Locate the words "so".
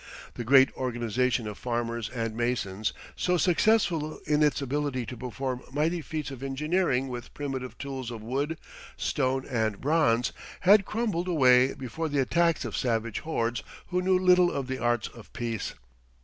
3.15-3.37